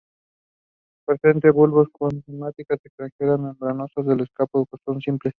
Presenta 1.05 1.51
bulbos 1.51 1.87
con 1.91 2.23
túnicas 2.23 2.79
externas 2.83 3.39
membranosas; 3.59 4.03
los 4.03 4.21
escapos 4.21 4.65
son 4.83 4.99
simples. 4.99 5.29